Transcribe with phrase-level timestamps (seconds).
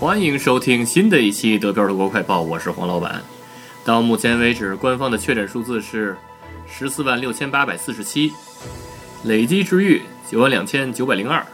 [0.00, 3.20] 欢迎收听新的一期德标德国快报，我是黄老板。
[3.84, 6.16] 到目前为止，官方的确诊数字是
[6.68, 8.32] 十四万六千八百四十七，
[9.24, 11.44] 累计治愈九万两千九百零二，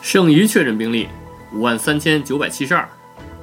[0.00, 1.08] 剩余确诊病例
[1.52, 2.88] 五万三千九百七十二，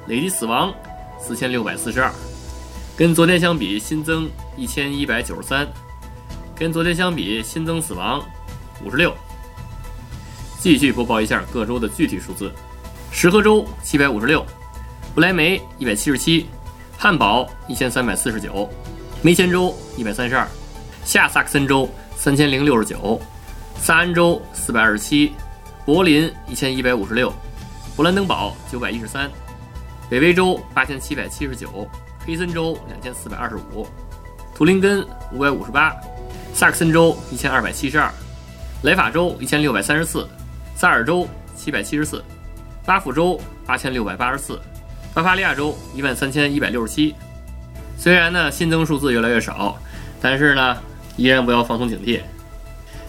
[0.08, 0.74] 累计死亡
[1.20, 2.12] 四千六百四十二。
[2.96, 5.68] 跟昨天相比，新增一千一百九十三，
[6.56, 8.20] 跟昨天相比，新增死亡
[8.84, 9.14] 五十六。
[10.58, 12.50] 继续播报一下各州的具体数字：
[13.10, 14.44] 石河州七百五十六，
[15.14, 16.46] 不来梅一百七十七，
[16.96, 18.68] 汉堡一千三百四十九，
[19.22, 20.46] 梅前州一百三十二，
[21.04, 23.20] 下萨克森州三千零六十九，
[23.76, 25.32] 萨恩州四百二十七，
[25.84, 27.32] 柏林一千一百五十六，
[27.96, 29.28] 勃兰登堡九百一十三，
[30.08, 31.88] 北威州八千七百七十九，
[32.24, 33.84] 黑森州两千四百二十五，
[34.54, 35.92] 图林根五百五十八，
[36.54, 38.12] 萨克森州一千二百七十二，
[38.82, 40.28] 莱法州一千六百三十四。
[40.76, 42.22] 萨尔州七百七十四，
[42.88, 44.58] 巴夫州八千六百八十四，
[45.12, 47.14] 巴伐利亚州一万三千一百六十七。
[47.98, 49.76] 虽然呢新增数字越来越少，
[50.22, 50.74] 但是呢
[51.18, 52.22] 依然不要放松警惕。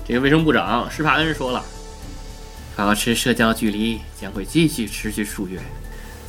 [0.06, 1.64] 这个卫生部长施帕恩说了，
[2.76, 5.58] 保持社交距离将会继续持续数月。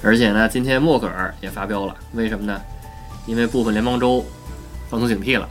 [0.01, 2.61] 而且呢，今天默克尔也发飙了，为什么呢？
[3.27, 4.25] 因为部分联邦州
[4.89, 5.49] 放松警惕了，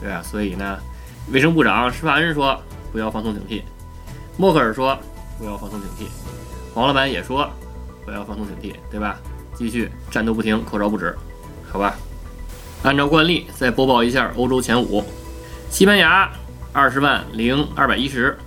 [0.00, 0.20] 对吧？
[0.24, 0.76] 所以呢，
[1.30, 3.62] 卫生部长施帕恩说不要放松警惕，
[4.36, 4.98] 默克尔说。
[5.38, 6.10] 不要放松警惕，
[6.78, 7.50] 黄老板也说
[8.04, 9.18] 不要放松警惕，对吧？
[9.52, 11.12] 继续战斗不停，口罩不止，
[11.68, 11.96] 好吧？
[12.84, 15.02] 按照惯例，再播报一下欧洲前五：
[15.68, 16.30] 西班牙
[16.72, 18.38] 二十万零二百一十，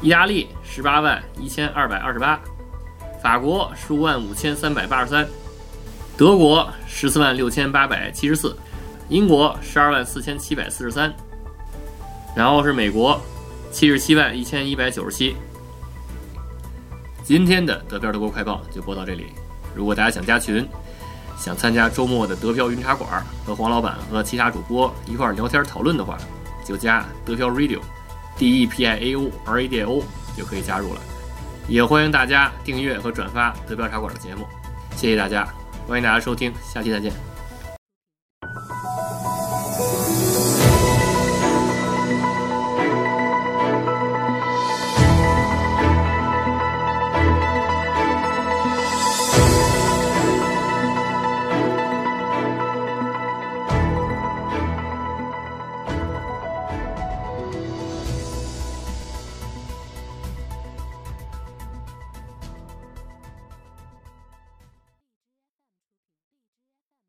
[0.00, 2.40] 意大利十八万一千二百二十八，
[3.22, 5.28] 法国十五万五千三百八十三，
[6.16, 8.56] 德国十四万六千八百七十四，
[9.10, 11.14] 英国十二万四千七百四十三，
[12.34, 13.20] 然后是美国
[13.70, 15.36] 七十七万一千一百九十七。
[17.24, 19.32] 今天的德标德国快报就播到这里。
[19.74, 20.68] 如果大家想加群，
[21.38, 26.18] 想参加周末的德标云茶馆，和黄老板和其他主播一块聊天讨论的话，
[26.66, 30.04] 就加德标 Radio，D E P I A O R A D I O
[30.36, 31.00] 就可以加入了。
[31.66, 34.46] 也欢迎大家订阅和转发德标茶馆的节目，
[34.94, 35.48] 谢谢大家，
[35.88, 37.33] 欢迎大家收听，下期再见。